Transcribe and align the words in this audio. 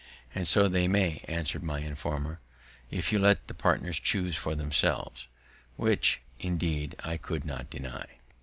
"And 0.33 0.47
so 0.47 0.67
they 0.67 0.87
may," 0.87 1.17
answer'd 1.27 1.61
my 1.61 1.77
informer, 1.81 2.39
"if 2.89 3.11
you 3.11 3.19
let 3.19 3.45
the 3.47 3.53
parties 3.53 3.99
chuse 3.99 4.35
for 4.35 4.55
themselves;" 4.55 5.27
which, 5.75 6.21
indeed, 6.39 6.95
I 7.03 7.17
could 7.17 7.45
not 7.45 7.69
deny. 7.69 8.07